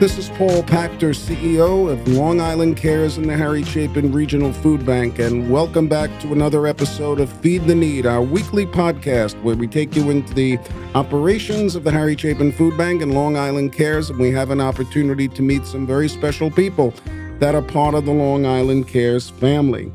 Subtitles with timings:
[0.00, 4.86] This is Paule Pachter, CEO of Long Island Cares and the Harry Chapin Regional Food
[4.86, 9.56] Bank, and welcome back to another episode of Feed the Need, our weekly podcast where
[9.56, 10.58] we take you into the
[10.94, 14.58] operations of the Harry Chapin Food Bank and Long Island Cares, and we have an
[14.58, 16.94] opportunity to meet some very special people
[17.38, 19.92] that are part of the Long Island Cares family.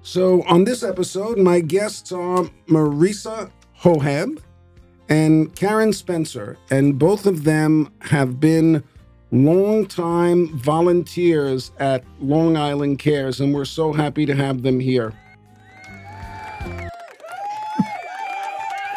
[0.00, 3.50] So, on this episode, my guests are Marisa
[3.82, 4.40] Hoheb
[5.10, 8.82] and Karen Spencer, and both of them have been
[9.32, 15.12] longtime volunteers at Long Island Cares, and we're so happy to have them here.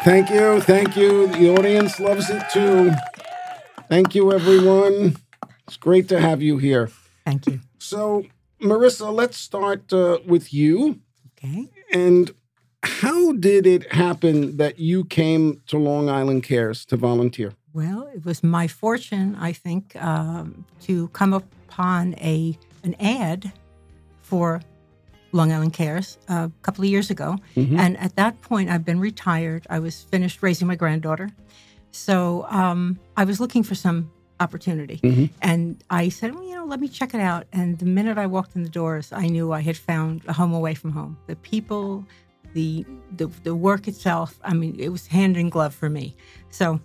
[0.04, 1.26] Thank you, thank you.
[1.28, 2.92] The audience loves it too.
[3.88, 5.16] Thank you, everyone.
[5.66, 6.90] It's great to have you here.
[7.24, 7.60] Thank you.
[7.78, 8.26] So,
[8.60, 11.00] Marisa, let's start uh, with you.
[11.38, 11.70] Okay.
[11.92, 12.34] And
[12.84, 17.52] how did it happen that you came to Long Island Cares to volunteer?
[17.72, 23.50] Well, it was my fortune, I think, um, to come upon a an ad
[24.22, 24.60] for
[25.32, 27.38] Long Island Cares a couple of years ago.
[27.56, 27.78] Mhm.
[27.78, 29.66] And at that point, I've been retired.
[29.70, 31.30] I was finished raising my granddaughter.
[31.90, 34.98] So um, I was looking for some opportunity.
[35.02, 35.30] Mhm.
[35.40, 37.46] And I said, well, you know, let me check it out.
[37.52, 40.52] And the minute I walked in the doors, I knew I had found a home
[40.52, 41.16] away from home.
[41.26, 42.04] The people,
[42.54, 46.16] the, the, the work itself, I mean, it was hand in glove for me.
[46.50, 46.80] So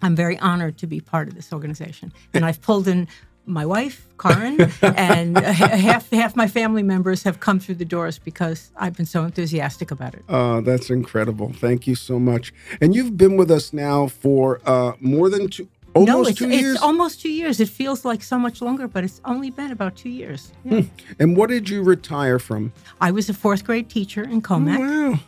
[0.00, 2.12] I'm very honored to be part of this organization.
[2.32, 3.08] And I've pulled in
[3.48, 8.70] my wife, Karen, and half half my family members have come through the doors because
[8.76, 10.22] I've been so enthusiastic about it.
[10.28, 11.52] Uh, that's incredible.
[11.54, 12.52] Thank you so much.
[12.80, 16.50] And you've been with us now for uh, more than two, almost no, it's, two
[16.50, 16.78] it's years.
[16.78, 17.60] almost two years.
[17.60, 20.52] It feels like so much longer, but it's only been about two years.
[20.64, 20.82] Yeah.
[21.18, 22.72] and what did you retire from?
[23.00, 24.78] I was a fourth grade teacher in Commack.
[24.78, 25.18] Wow.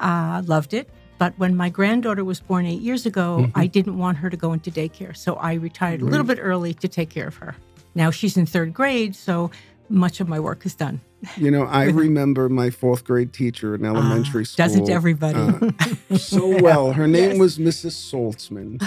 [0.00, 0.88] uh, loved it.
[1.18, 3.58] But when my granddaughter was born eight years ago, Mm-hmm.
[3.58, 5.16] I didn't want her to go into daycare.
[5.16, 7.56] So I retired a little bit early to take care of her.
[7.94, 9.50] Now she's in third grade, so
[9.88, 11.00] much of my work is done.
[11.36, 14.62] You know, I remember my fourth grade teacher in elementary school.
[14.62, 15.72] Ah, Doesn't everybody?
[16.10, 16.92] uh, so well.
[16.92, 17.38] Her name Yes.
[17.40, 17.94] was Mrs.
[18.12, 18.80] Saltzman.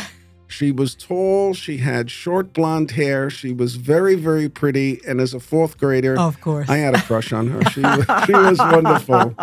[0.51, 1.53] She was tall.
[1.53, 3.29] She had short blonde hair.
[3.29, 4.99] She was very, very pretty.
[5.07, 6.69] And as a fourth grader, of course.
[6.69, 7.63] I had a crush on her.
[7.71, 9.33] She was, she was wonderful.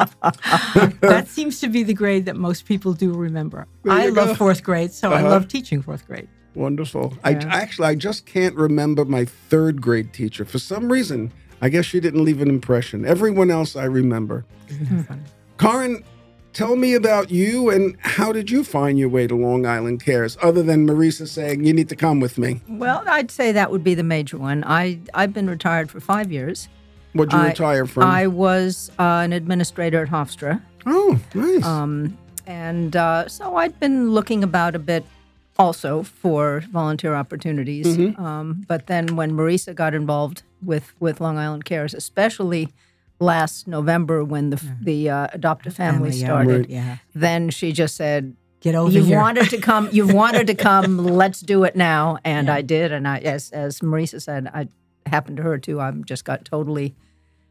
[1.01, 3.67] that seems to be the grade that most people do remember.
[3.85, 4.35] There I love go.
[4.35, 5.31] fourth grade, so I Uh-huh.
[5.31, 6.29] love teaching fourth grade.
[6.55, 7.15] Wonderful.
[7.25, 11.33] I actually I just can't remember my third grade teacher for some reason.
[11.61, 13.05] I guess she didn't leave an impression.
[13.05, 14.45] Everyone else I remember.
[14.69, 15.21] Isn't that funny?
[15.59, 16.05] Karen,
[16.59, 20.37] tell me about you and how did you find your way to Long Island Cares,
[20.43, 22.61] other than Marisa saying you need to come with me?
[22.69, 24.65] Well, I'd say that would be the major one.
[24.65, 26.69] I I've been retired for five years.
[27.13, 28.03] What'd you I- retire from?
[28.03, 31.65] I was uh, an administrator at Hofstra, oh, nice.
[31.65, 35.05] um, and uh, so I'd been looking about a bit,
[35.59, 37.87] also for volunteer opportunities.
[37.87, 38.21] Mm-hmm.
[38.23, 42.69] Um, but then when Marisa got involved with with Long Island Cares, especially
[43.21, 46.71] last November when the the uh, adoptive family, yeah, started, Right.
[46.71, 46.97] Yeah.
[47.15, 49.19] then she just said, Get over you here.
[49.19, 52.55] wanted to come you've wanted to come let's do it now and Yeah.
[52.55, 54.67] i did and i as as marisa said i
[55.07, 56.95] happened to her too i just got totally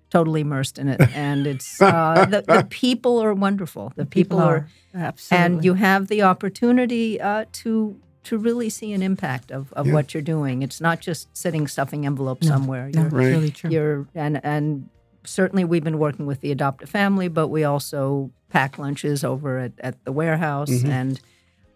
[0.10, 4.68] totally immersed in it and it's uh, the, the people are wonderful the people, are,
[4.94, 5.46] Absolutely.
[5.46, 9.94] and you have the opportunity uh, to to really see an impact of, of Yeah.
[9.94, 13.28] what you're doing it's not just sitting stuffing envelopes somewhere No, you're, it's Right.
[13.36, 13.70] really true.
[13.70, 14.90] you're and and
[15.28, 19.74] certainly we've been working with the adoptive family, but we also pack lunches over at,
[19.80, 20.70] at the warehouse.
[20.70, 20.90] Mhm.
[20.90, 21.22] And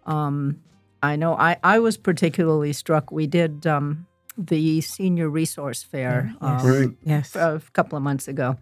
[0.06, 0.62] um,
[1.04, 3.12] I know I, I was particularly struck.
[3.12, 4.06] We did um,
[4.38, 6.64] the senior resource fair Yeah, yes.
[6.64, 6.90] um, Right.
[7.04, 7.36] yes.
[7.36, 8.56] a couple of months ago,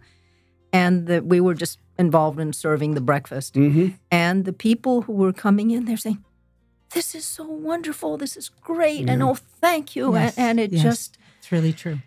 [0.72, 3.54] and that we were just involved in serving the breakfast.
[3.54, 6.24] hmm And the people who were coming in, they're saying,
[6.94, 8.16] "This is so wonderful.
[8.16, 10.12] This is great," and oh, thank you.
[10.14, 10.82] Yes, And, and it yes.
[10.82, 11.98] just it's really true.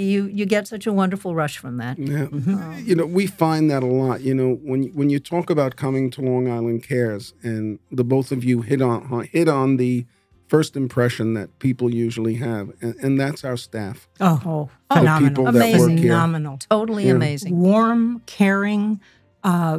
[0.00, 1.98] You you get such a wonderful rush from that.
[1.98, 4.20] Yeah, Um, you know, we find that a lot.
[4.22, 8.04] You know, when you- when you talk about coming to Long Island Cares, and the
[8.04, 10.04] both of you hit on hit on the
[10.48, 14.08] first impression that people usually have, and, and that's our staff.
[14.20, 15.28] Oh, Oh, phenomenal.
[15.30, 15.98] people that Amazing.
[15.98, 16.58] Phenomenal.
[16.58, 17.12] totally Yeah.
[17.14, 17.56] amazing.
[17.56, 19.00] warm, caring,
[19.44, 19.78] uh,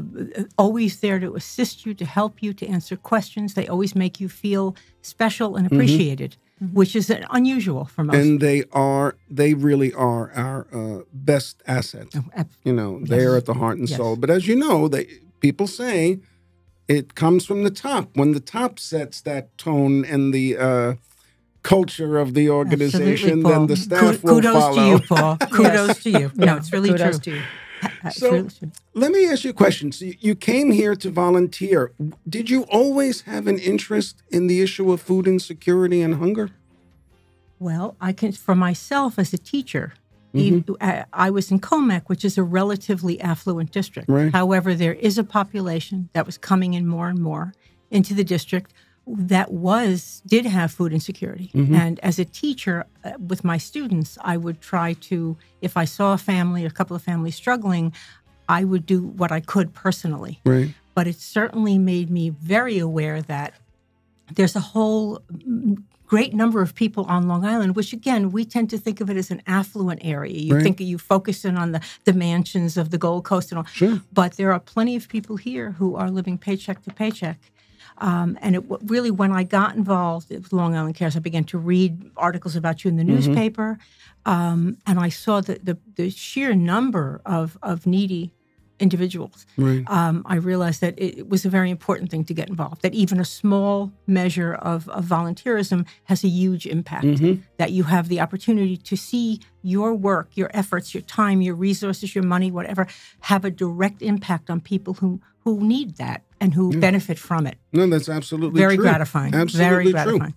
[0.58, 3.54] always there to assist you, to help you, to answer questions.
[3.54, 6.38] They always make you feel special and appreciated,
[6.74, 8.16] which is unusual for most.
[8.18, 12.08] And they are, they really are our uh, best asset.
[12.16, 13.98] Oh, ab- You know, they are at the heart and Yes.
[13.98, 14.16] soul.
[14.16, 15.08] But as you know, they
[15.40, 16.20] people say
[16.88, 18.16] it comes from the top.
[18.16, 20.94] When the top sets that tone and the uh,
[21.64, 24.74] culture of the organization, then the staff Ku- will Kudos follow.
[24.76, 25.38] Kudos to you, Paul.
[25.52, 26.32] Kudos to you.
[26.36, 27.34] No, it's really Kudos true.
[27.34, 27.44] to you.
[28.10, 28.48] So-
[28.94, 29.92] Let me ask you a question.
[29.92, 31.92] So you- came here to volunteer.
[32.28, 36.50] Did you always have an interest in the issue of food insecurity and hunger?
[37.60, 39.94] Well, I can, for myself as a teacher,
[40.34, 40.76] Mm-hmm.
[40.80, 44.08] I I was in Commack, which is a relatively affluent district.
[44.10, 44.32] Right.
[44.32, 47.54] However, there is a population that was coming in more and more
[47.90, 48.72] into the district
[49.08, 51.50] that was did have food insecurity.
[51.54, 51.76] Mm-hmm.
[51.76, 56.14] And as a teacher uh, with my students, I would try to, if I saw
[56.14, 57.94] a family, a couple of families struggling,
[58.48, 60.74] I would do what I could personally Right.
[60.94, 63.54] but it certainly made me very aware that
[64.34, 68.70] there's a whole mm, great number of people on Long Island, which again, we tend
[68.72, 70.38] to think of it as an affluent area.
[70.38, 70.64] You Right.
[70.64, 73.66] think you focus in on the, the mansions of the Gold Coast and all.
[73.66, 74.02] Sure.
[74.14, 77.40] But there are plenty of people here who are living paycheck to paycheck.
[78.02, 81.46] Um, and it w- really, when I got involved with Long Island Cares, I began
[81.46, 83.78] to read articles about you in the newspaper,
[84.26, 88.34] um, and I saw the, the, the sheer number of, of needy
[88.80, 89.84] individuals Right.
[89.88, 92.82] um, I realized that it, it was a very important thing to get involved.
[92.82, 97.06] That even a small measure of, of volunteerism has a huge impact.
[97.06, 97.42] Mm-hmm.
[97.58, 102.16] That you have the opportunity to see your work, your efforts, your time, your resources,
[102.16, 102.88] your money, whatever,
[103.20, 107.58] have a direct impact on people who who need that and who benefit from it.
[107.72, 108.84] No, that's absolutely Very true.
[108.84, 109.34] gratifying.
[109.34, 110.18] Absolutely very true.
[110.18, 110.34] gratifying.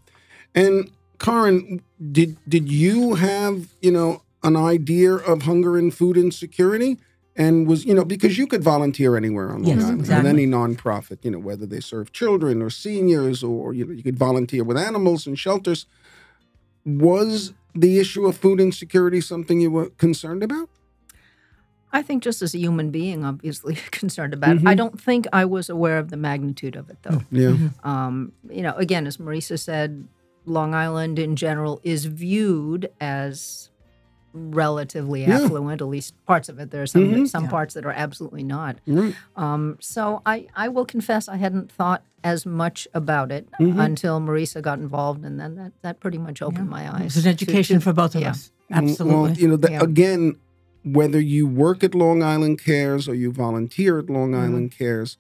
[0.55, 6.99] And Karen, did did you have you know an idea of hunger and food insecurity?
[7.37, 10.31] And was you know because you could volunteer anywhere on Long Yes, Island exactly.
[10.31, 14.05] with any nonprofit, you know whether they serve children or seniors or you know you
[14.05, 15.87] could volunteer with animals and shelters.
[16.85, 20.69] Was the issue of food insecurity something you were concerned about?
[21.95, 24.67] I think just as a human being, obviously concerned about Mm-hmm.
[24.67, 24.71] it.
[24.71, 27.23] I don't think I was aware of the magnitude of it, though.
[27.31, 30.07] Yeah, Um, you know, again, as Marisa said,
[30.45, 33.71] Long Island in general is viewed as
[34.33, 35.41] relatively Yeah.
[35.43, 35.81] affluent.
[35.81, 36.71] At least parts of it.
[36.73, 37.29] There are some Mhm.
[37.29, 38.77] some parts that are absolutely not.
[38.87, 39.15] right.
[39.37, 43.79] Um, so I, I will confess I hadn't thought as much about it Mm-hmm.
[43.79, 47.17] until Marisa got involved, and then that, that pretty much opened my eyes.
[47.17, 48.31] It's an education to- for both of yeah.
[48.31, 48.51] us.
[48.71, 49.43] Well, Absolutely.
[49.43, 49.83] you know, the, Yeah.
[49.83, 50.37] again,
[50.85, 54.43] whether you work at Long Island Cares or you volunteer at Long Mm-hmm.
[54.45, 55.17] Island Cares,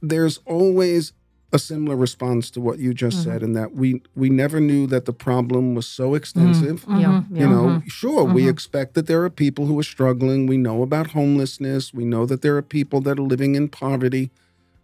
[0.00, 1.12] there's always
[1.52, 3.30] a similar response to what you just Mm-hmm.
[3.30, 6.82] said, in that we we never knew that the problem was so extensive.
[6.82, 7.00] Mm-hmm.
[7.00, 7.46] Yeah, You yeah.
[7.48, 10.46] know, sure, we expect that there are people who are struggling.
[10.46, 11.92] We know about homelessness.
[11.94, 14.30] We know that there are people that are living in poverty,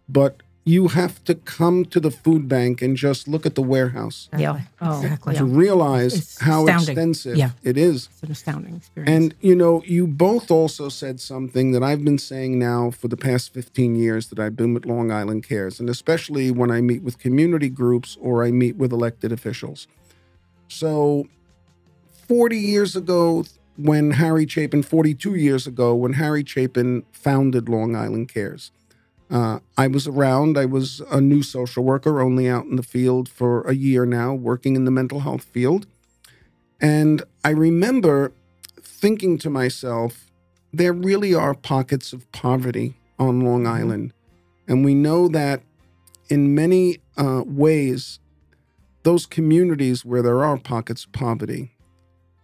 [0.09, 4.29] but you have to come to the food bank and just look at the warehouse
[4.35, 4.61] Yeah.
[4.81, 5.33] Oh, Exactly.
[5.35, 5.39] yeah.
[5.41, 6.89] to realize It's how astounding.
[6.89, 7.51] extensive Yeah.
[7.63, 8.09] it is.
[8.11, 9.09] It's an astounding experience.
[9.15, 13.15] And you know, you both also said something that I've been saying now for the
[13.17, 17.03] past 15 years that I've been with Long Island Cares, and especially when I meet
[17.03, 19.87] with community groups or I meet with elected officials.
[20.67, 21.27] So
[22.27, 23.45] 40 years ago
[23.77, 28.71] when Harry Chapin 42 years ago when Harry Chapin founded Long Island Cares.
[29.29, 30.57] Uh, I was around.
[30.57, 34.33] I was a new social worker, only out in the field for a year now,
[34.33, 35.87] working in the mental health field.
[36.79, 38.31] And I remember
[38.81, 40.25] thinking to myself,
[40.71, 44.13] there really are pockets of poverty on Long Island.
[44.67, 45.61] And we know that
[46.29, 48.19] in many uh, ways,
[49.03, 51.71] those communities where there are pockets of poverty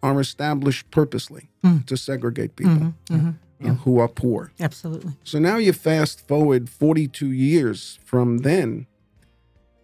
[0.01, 1.85] are established purposely Mm.
[1.85, 3.35] to segregate people Mhm.
[3.63, 4.51] Uh, who are poor.
[4.59, 5.13] Absolutely.
[5.23, 8.87] So now you fast forward 42 years from then,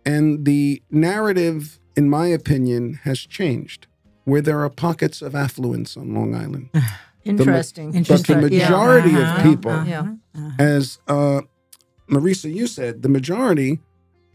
[0.06, 3.87] and the narrative, in my opinion, has changed,
[4.23, 6.69] where there are pockets of affluence on Long Island.
[7.25, 7.87] Interesting.
[7.87, 8.35] But the Interesting.
[8.42, 8.69] Yeah.
[8.69, 10.04] majority of Uh-huh, people, uh-huh,
[10.35, 10.49] uh-huh.
[10.59, 11.42] as uh,
[12.09, 13.80] Marisa, you said, the majority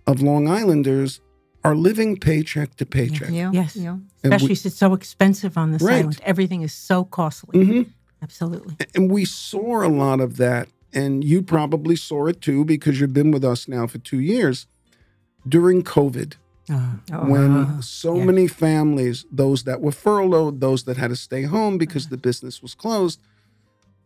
[0.06, 1.20] of Long Islanders
[1.64, 3.30] are living paycheck to paycheck.
[3.30, 3.50] Yeah.
[3.52, 3.76] Yes.
[3.76, 3.96] Yeah.
[4.24, 6.00] Especially we- since it's so expensive on this Right.
[6.04, 6.20] island.
[6.24, 7.64] Everything is so costly.
[7.64, 7.86] Mhm.
[8.22, 8.76] Absolutely.
[8.94, 10.68] And we saw a lot of that.
[10.94, 14.66] And you probably saw it too because you've been with us now for two years
[15.48, 16.34] during COVID.
[16.70, 18.24] Uh, Oh, when so yeah.
[18.24, 22.62] many families, those that were furloughed, those that had to stay home because the business
[22.62, 23.20] was closed,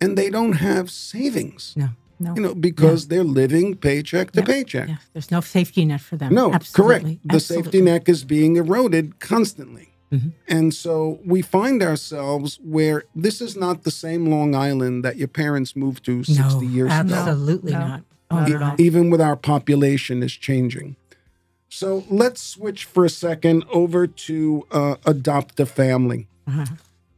[0.00, 2.34] and they don't have savings, no, no.
[2.34, 4.88] you know, because they're living paycheck to paycheck.
[4.88, 6.32] yeah, there's no safety net for them.
[6.34, 7.02] No, Absolutely.
[7.16, 7.28] correct.
[7.32, 9.92] The safety net is being eroded constantly.
[10.12, 10.32] Mhm.
[10.48, 15.28] And so we find ourselves where this is not the same Long Island that your
[15.28, 17.14] parents moved to 60 no, years ago.
[17.14, 18.02] absolutely not.
[18.30, 18.56] Oh, Not no.
[18.56, 18.74] at all.
[18.78, 20.96] even with our population is changing.
[21.68, 26.26] So let's switch for a second over to uh, adopt a family.
[26.46, 26.64] Uh-huh.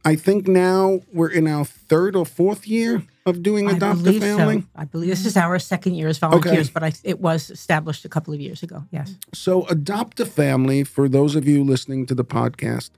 [0.05, 4.61] I think now we're in our third or fourth year of doing adopt a family.
[4.61, 4.67] so.
[4.75, 8.09] I believe this is our second year as volunteers, but I, it was established a
[8.09, 8.85] couple of years ago.
[8.91, 9.15] Yes.
[9.33, 12.91] So, Adopt a Family, for those of you listening to the podcast,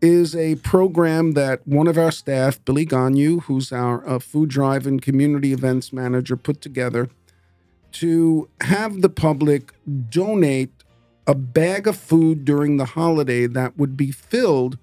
[0.00, 4.86] is a program that one of our staff, Billy Ganyu, who's our uh, food drive
[4.86, 7.08] and community events manager, put together
[7.90, 9.72] to have the public
[10.08, 10.72] donate
[11.26, 14.78] a bag of food during the holiday that would be filled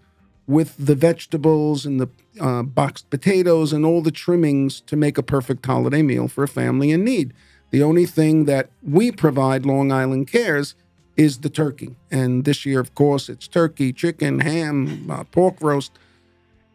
[0.47, 2.09] with the vegetables and the
[2.39, 6.47] uh, boxed potatoes and all the trimmings to make a perfect holiday meal for a
[6.47, 7.33] family in need.
[7.71, 10.75] The only thing that we provide, Long Island Cares,
[11.17, 11.95] is the turkey.
[12.11, 15.97] And this year, of course, it's turkey, chicken, ham, uh, pork roast.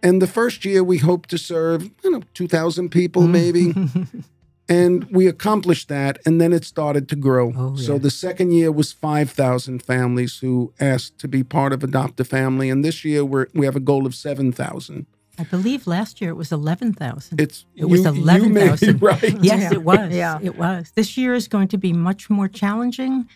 [0.03, 3.75] And the first year, we hope to serve, you know, 2,000 people maybe.
[4.71, 6.19] and we accomplished that.
[6.25, 7.53] And then it started to grow.
[7.57, 12.21] Oh, So the second year was 5,000 families who asked to be part of Adopt
[12.21, 12.71] a Family.
[12.71, 15.07] And this year, we're, we have a goal of 7,000.
[15.39, 17.41] I believe last year it was 11,000.
[17.41, 19.03] It's It was you- you may be 11,000.
[19.11, 19.23] right.
[19.43, 19.73] Yes, Yeah.
[19.73, 20.15] it was.
[20.15, 20.39] Yeah.
[20.43, 20.93] It was.
[20.95, 23.27] This year is going to be much more challenging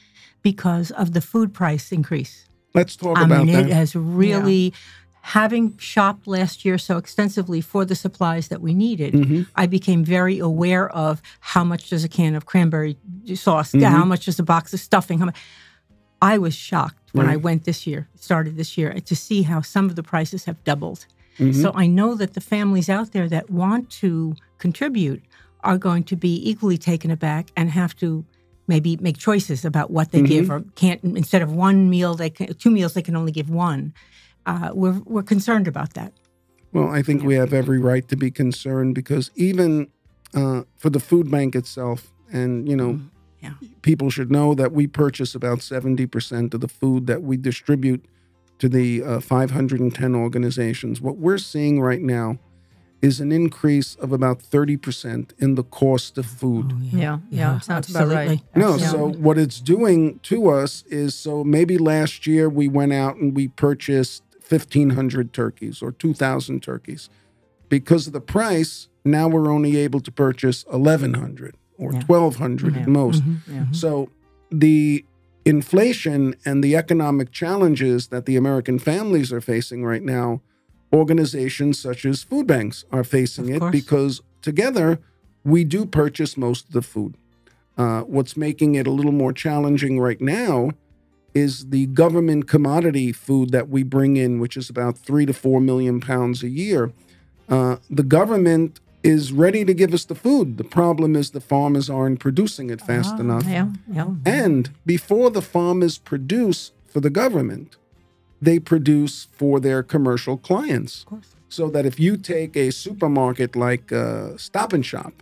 [0.43, 2.47] because of the food price increase.
[2.75, 3.67] Let's talk I about mean, that.
[3.67, 4.73] it has really,
[5.25, 9.43] having shopped last year so extensively for the supplies that we needed, Mm-hmm.
[9.57, 12.99] I became very aware of how much does a can of cranberry
[13.35, 13.87] sauce, Mm-hmm.
[13.87, 15.37] how much does a box of stuffing, how much.
[16.21, 19.87] I was shocked when I went this year, started this year, to see how some
[19.91, 21.07] of the prices have doubled.
[21.39, 21.61] Mm-hmm.
[21.61, 25.23] So I know that the families out there that want to contribute
[25.63, 28.25] are going to be equally taken aback and have to
[28.67, 32.55] maybe make choices about what they give or can't instead of one meal they can
[32.55, 33.93] two meals they can only give one.
[34.47, 36.13] Uh, we're we're concerned about that.
[36.73, 39.89] Well, I think we have every right to be concerned because even
[40.35, 43.01] uh, for the food bank itself, and you know,
[43.41, 43.53] Yeah.
[43.83, 48.05] people should know that we purchase about seventy percent of the food that we distribute
[48.59, 51.01] to the uh, 510 organizations.
[51.01, 52.39] What we're seeing right now
[53.03, 56.73] is an increase of about 30% in the cost of food.
[56.93, 58.41] Yeah, yeah, sounds about right.
[58.57, 58.87] No, Yeah.
[58.93, 63.37] so what it's doing to us is so maybe last year we went out and
[63.37, 67.09] we purchased 1,500 turkeys or 2,000 turkeys.
[67.69, 72.03] Because of the price, now we're only able to purchase 1,100 or Yeah.
[72.07, 73.23] 1,200 at most.
[73.51, 73.67] Yeah.
[73.73, 74.09] So
[74.51, 75.05] the
[75.45, 80.41] inflation and the economic challenges that the American families are facing right now,
[80.93, 85.01] organizations such as food banks are facing it because together
[85.45, 87.17] we do purchase most of the food.
[87.77, 90.71] Uh, what's making it a little more challenging right now
[91.35, 95.61] is the government commodity food that we bring in, which is about three to four
[95.61, 96.93] million pounds a year.
[97.49, 100.57] Uh, the government is ready to give us the food.
[100.57, 103.47] The problem is the farmers aren't producing it fast Ah, enough.
[103.47, 104.15] Yeah, yeah.
[104.25, 107.77] And before the farmers produce for the government,
[108.41, 111.01] they produce for their commercial clients.
[111.03, 111.29] Of course.
[111.49, 115.13] So that if you take a supermarket like uh, Stop and Shop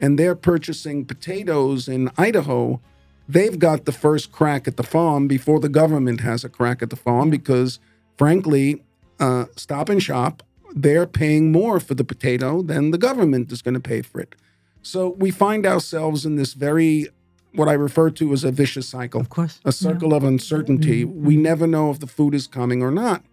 [0.00, 2.80] and they're purchasing potatoes in Idaho,
[3.28, 6.90] they've got the first crack at the farm before the government has a crack at
[6.90, 7.78] the farm because,
[8.16, 8.82] frankly,
[9.20, 10.42] uh, Stop and Shop,
[10.74, 14.34] they're paying more for the potato than the government is going to pay for it.
[14.82, 17.08] So we find ourselves in this very,
[17.54, 19.60] what I refer to as a vicious cycle Of course.
[19.64, 21.04] a circle of uncertainty.
[21.04, 23.24] We never know if the food is coming or not.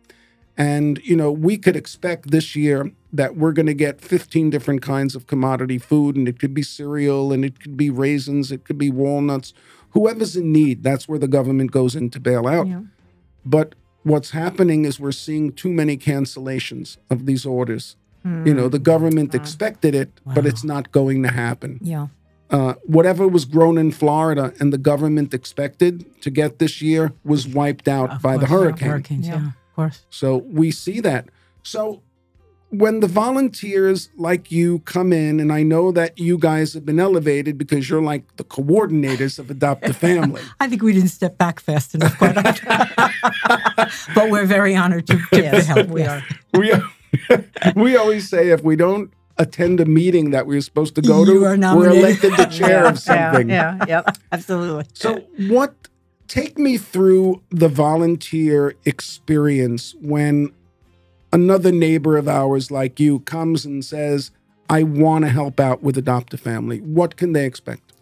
[0.57, 4.81] And, you know, we could expect this year that we're going to get 15 different
[4.81, 8.63] kinds of commodity food, and it could be cereal, and it could be raisins, it
[8.63, 9.53] could be walnuts.
[9.91, 12.67] Whoever's in need, that's where the government goes in to bail out.
[12.67, 12.81] Yeah.
[13.45, 17.95] But what's happening is we're seeing too many cancellations of these orders.
[18.23, 22.07] You know, the government expected it, but it's not going to happen Yeah.
[22.51, 27.47] uh, whatever was grown in Florida and the government expected to get this year was
[27.47, 28.89] wiped out Of by the course, hurricane.
[28.89, 29.33] Hurricanes, Yeah.
[29.41, 29.47] yeah.
[29.47, 30.05] of course.
[30.11, 31.29] So we see that.
[31.63, 32.03] So
[32.71, 36.99] when the volunteers like you come in, and I know that you guys have been
[36.99, 40.41] elevated because you're like the coordinators of Adopt a Family.
[40.59, 42.35] I think we didn't step back fast enough, quite
[44.15, 45.87] but we're very honored to, to Yes, help.
[45.87, 46.23] we yes.
[46.53, 46.59] are.
[46.59, 46.83] we are,
[47.75, 51.39] we always say if we don't attend a meeting that we're supposed to go You
[51.41, 53.49] to, are we're elected the chair of something.
[53.49, 54.17] Yeah, yeah, yep.
[54.31, 54.85] Absolutely.
[54.93, 55.75] So, what
[56.27, 60.53] take me through the volunteer experience when
[61.31, 64.31] another neighbor of ours like you comes and says,
[64.69, 67.93] "I want to help out with Adopt a Family." What can they expect?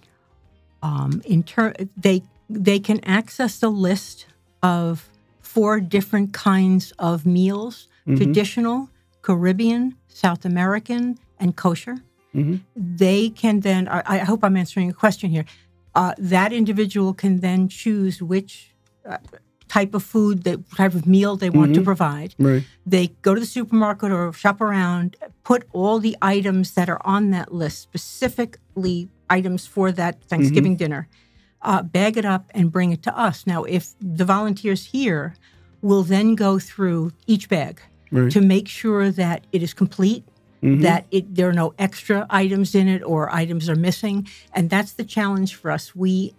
[0.81, 4.25] um, in ter- they they can access the list
[4.63, 5.09] of
[5.41, 8.89] four different kinds of meals: traditional,
[9.21, 11.97] Caribbean, South American, and kosher.
[12.33, 12.61] Mhm.
[12.75, 13.87] They can then.
[13.87, 15.45] I, I hope I'm answering a question here.
[15.95, 18.71] Uh, that individual can then choose which
[19.05, 19.17] uh,
[19.69, 21.85] type of food, that type of meal they want to mm-hmm.
[21.85, 22.63] provide Right.
[22.85, 27.29] they go to the supermarket or shop around, put all the items that are on
[27.29, 30.79] that list, specifically items for that Thanksgiving mm-hmm.
[30.79, 31.07] dinner,
[31.61, 33.45] uh, bag it up and bring it to us.
[33.45, 35.35] Now, if the volunteers here
[35.81, 38.31] will then go through each bag Right.
[38.31, 40.23] to make sure that it is complete.
[40.63, 40.81] Mm-hmm.
[40.81, 44.93] That it there are no extra items in it or items are missing, and that's
[44.93, 45.95] the challenge for us.
[45.95, 46.33] We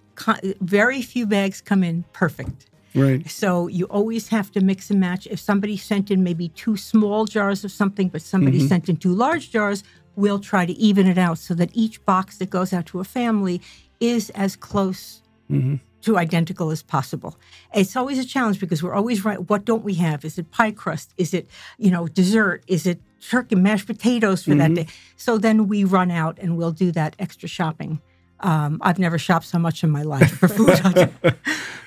[0.60, 2.66] very few bags come in perfect.
[2.94, 3.28] Right.
[3.30, 5.26] So you always have to mix and match.
[5.30, 8.66] If somebody sent in maybe two small jars of something, but somebody Mm-hmm.
[8.68, 9.84] sent in two large jars,
[10.16, 13.04] we'll try to even it out so that each box that goes out to a
[13.04, 13.60] family
[14.00, 15.76] is as close Mm-hmm.
[16.02, 17.36] to identical as possible.
[17.74, 19.48] It's always a challenge because we're always right.
[19.50, 20.24] What don't we have?
[20.24, 21.12] Is it pie crust?
[21.16, 22.62] Is it, you know, dessert?
[22.68, 24.74] Is it turkey, mashed potatoes for Mm-hmm.
[24.74, 24.92] that day?
[25.16, 28.00] So then we run out and we'll do that extra shopping.
[28.40, 31.12] Um, I've never shopped so much in my life for food.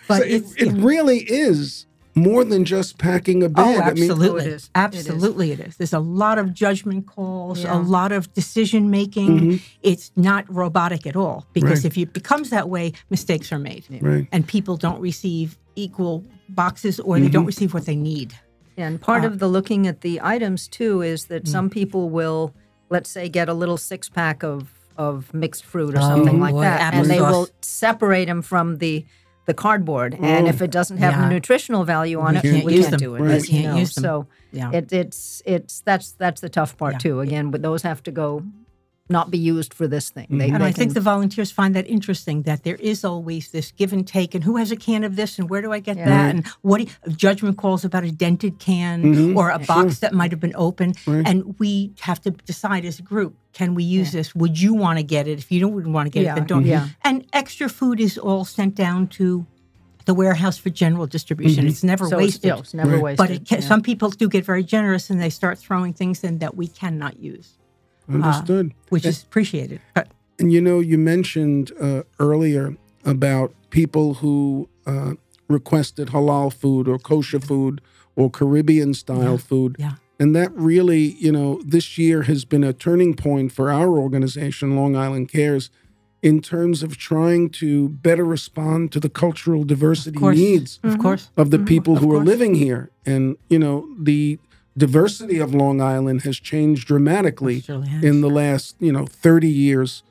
[0.08, 0.86] but So it, it yeah.
[0.86, 3.82] really is more than just packing a Oh, bag.
[3.82, 4.30] I mean, absolutely.
[4.30, 4.54] Oh, it is.
[4.54, 4.70] It is.
[4.76, 5.78] Absolutely, it is.
[5.78, 7.76] There's a lot of judgment calls, Yeah.
[7.76, 9.62] a lot of decision making.
[9.82, 11.86] It's not robotic at all because Mm-hmm.
[11.86, 11.86] Right.
[11.86, 13.86] if it becomes that way, mistakes are made.
[14.02, 14.28] Right.
[14.32, 17.32] And people don't receive equal boxes or they Mm-hmm.
[17.34, 18.34] don't receive what they need.
[18.78, 21.48] And part Uh, of the looking at the items too is that Mm.
[21.48, 22.54] some people will,
[22.92, 26.54] let's say, get a little six pack of of mixed fruit or Oh, something like
[26.54, 29.04] boy, that, and they will separate them from the
[29.46, 30.16] the cardboard.
[30.22, 31.22] And if it doesn't have Yeah.
[31.28, 33.00] the nutritional value on We it, can't we can't them.
[33.00, 33.22] do it.
[33.22, 33.32] Right.
[33.32, 33.80] as We you can't know.
[33.80, 34.04] use them.
[34.04, 34.72] So Yeah.
[34.72, 36.98] it, it's it's that's that's the tough part Yeah.
[37.00, 37.20] too.
[37.22, 38.44] Again, but those have to go,
[39.10, 40.28] not be used for this thing.
[40.30, 40.56] They, mm-hmm.
[40.56, 43.92] And they I think the volunteers find that interesting that there is always this give
[43.92, 46.06] and take, and who has a can of this, and where do I get Yeah.
[46.06, 49.38] that, and what do you, judgment calls about a dented can mm-hmm.
[49.38, 51.28] or a box that might have been open, Right.
[51.28, 54.34] and we have to decide as a group: can we use this?
[54.36, 55.38] Would you want to get it?
[55.38, 56.66] If you don't want to get Yeah, it, then don't.
[56.66, 56.88] yeah.
[57.04, 59.46] And extra food is all sent down to
[60.06, 61.64] the warehouse for general distribution.
[61.64, 61.70] Mm-hmm.
[61.70, 62.44] It's never so it's, wasted.
[62.46, 63.04] yeah, it's never Right.
[63.04, 63.18] wasted.
[63.18, 63.68] but it can, yeah.
[63.68, 67.20] some people do get very generous and they start throwing things in that we cannot
[67.20, 67.58] use,
[68.10, 68.74] Understood.
[68.90, 69.80] which is appreciated.
[69.94, 70.08] But
[70.40, 75.14] And you know, you mentioned uh, earlier about people who uh,
[75.48, 77.82] requested halal food or kosher food
[78.16, 79.76] or Caribbean style food.
[79.80, 79.94] yeah.
[80.20, 84.76] And that really, you know, this year has been a turning point for our organization,
[84.76, 85.70] Long Island Cares,
[86.22, 90.38] in terms of trying to better respond to the cultural diversity course.
[90.38, 91.30] needs Of course.
[91.36, 92.92] of the people who are living here.
[93.06, 94.40] And, you know, the
[94.78, 98.04] diversity of Long Island has changed dramatically has.
[98.04, 100.04] in the last, you know, 30 years.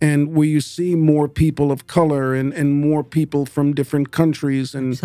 [0.00, 4.74] And where you see more people of color and, and more people from different countries
[4.74, 4.96] and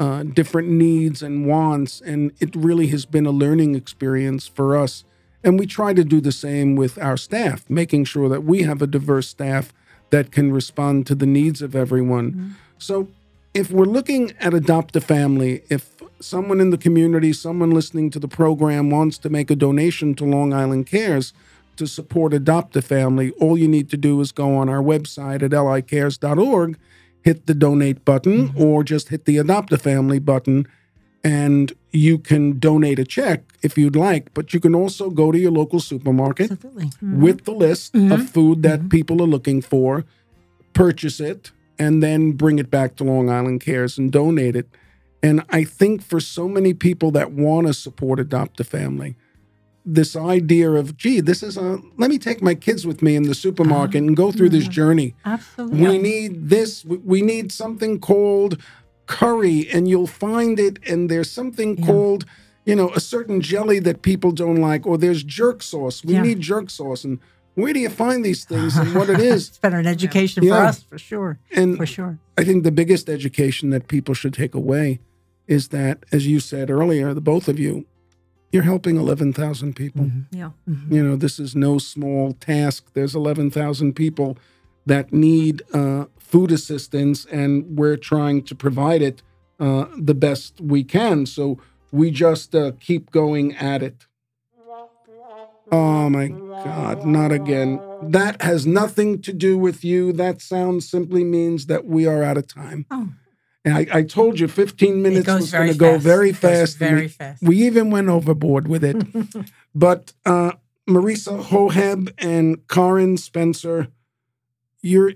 [0.00, 2.00] uh, different needs and wants.
[2.00, 5.04] And it really has been a learning experience for us.
[5.44, 8.80] And we try to do the same with our staff, making sure that we have
[8.80, 9.74] a diverse staff
[10.08, 12.56] that can respond to the needs of everyone.
[12.78, 13.08] So,
[13.54, 18.18] if we're looking at Adopt a Family, if someone in the community, someone listening to
[18.18, 21.32] the program wants to make a donation to Long Island Cares
[21.76, 25.42] to support Adopt a Family, all you need to do is go on our website
[25.42, 26.76] at licares.org,
[27.22, 28.62] hit the donate button, mm-hmm.
[28.62, 30.66] or just hit the Adopt a Family button,
[31.22, 34.34] and you can donate a check if you'd like.
[34.34, 36.86] But you can also go to your local supermarket Absolutely.
[36.86, 37.22] Mm-hmm.
[37.22, 38.22] with the list of mm-hmm.
[38.24, 40.04] food that people are looking for,
[40.74, 44.68] purchase it, and then bring it back to Long Island Cares and donate it.
[45.22, 49.16] And I think for so many people that want to support Adopt a Family,
[49.84, 53.22] this idea of, gee, this is a, let me take my kids with me in
[53.22, 54.72] the supermarket and go through this mm-hmm.
[54.72, 55.14] journey.
[55.24, 55.80] Absolutely.
[55.80, 58.60] We need this, we- need something called
[59.06, 62.26] curry, and you'll find it, and there's something called,
[62.66, 66.04] you know, a certain jelly that people don't like, or there's jerk sauce.
[66.04, 66.22] We Yeah.
[66.22, 67.04] need jerk sauce.
[67.04, 67.18] And
[67.58, 69.48] where do you find these things and what it is?
[69.48, 70.68] It's better an education for Yeah.
[70.68, 71.38] us, for sure.
[71.54, 72.18] And For sure.
[72.40, 75.00] I think the biggest education that people should take away
[75.46, 77.86] is that, as you said earlier, the both of you,
[78.52, 80.10] you're helping 11,000 people.
[80.30, 80.50] yeah.
[80.90, 82.80] You know, this is no small task.
[82.94, 84.38] There's 11,000 people
[84.86, 89.22] that need uh, food assistance, and we're trying to provide it
[89.60, 91.26] uh, the best we can.
[91.26, 91.58] So
[91.92, 94.06] we just uh, keep going at it.
[95.70, 97.80] Oh my God, not again.
[98.02, 100.12] That has nothing to do with you.
[100.12, 102.86] That sound simply means that we are out of time.
[102.90, 103.10] Oh.
[103.64, 106.04] And I, I told you 15 minutes was going to go fast.
[106.04, 106.78] very fast.
[106.78, 107.42] very we, fast.
[107.42, 108.96] We even went overboard with it.
[109.74, 110.52] but uh,
[110.88, 113.88] Marisa Hoheb and Karen Spencer,
[114.80, 115.12] you're,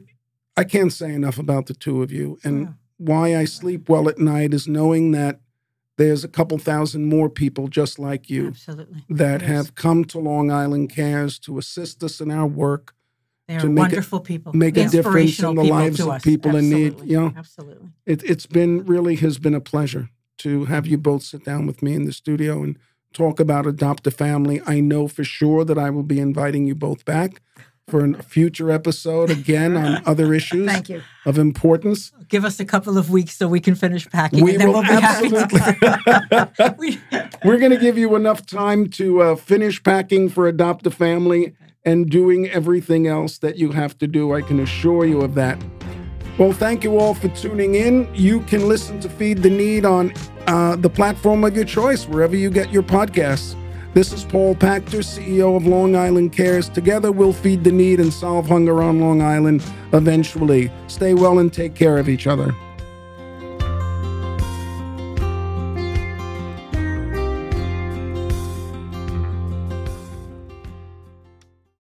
[0.56, 2.38] I can't say enough about the two of you.
[2.44, 2.68] And Yeah.
[2.98, 5.40] why I sleep well at night is knowing that
[5.98, 9.04] there's a couple thousand more people just like you Absolutely.
[9.10, 9.50] that Yes.
[9.50, 12.94] have come to Long Island Cares to assist us in our work,
[13.48, 14.52] They are to make a- wonderful people.
[14.54, 17.08] make a difference in the lives of people in need, Absolutely.
[17.12, 17.32] you know?
[17.36, 17.88] Absolutely.
[18.06, 21.82] it, it's been really has been a pleasure to have you both sit down with
[21.82, 22.78] me in the studio and
[23.12, 24.60] talk about adopt a family.
[24.66, 27.42] I know for sure that I will be inviting you both back
[27.88, 31.02] for a future episode again on other issues Thank you.
[31.26, 32.12] of importance.
[32.28, 34.44] Give us a couple of weeks so we can finish packing.
[34.44, 37.00] We and then will we'll be happy to- We-
[37.44, 41.54] We're going to give you enough time to uh, finish packing for adopt a family
[41.84, 44.32] and doing everything else that you have to do.
[44.32, 45.60] I can assure you of that.
[46.38, 48.08] Well, thank you all for tuning in.
[48.14, 50.12] You can listen to Feed the Need on
[50.46, 53.56] uh, the platform of your choice, wherever you get your podcasts.
[53.94, 56.70] This is Paule Pachter, CEO of Long Island Cares.
[56.70, 60.72] Together, we'll feed the need and solve hunger on Long Island eventually.
[60.86, 62.54] Stay well and take care of each other.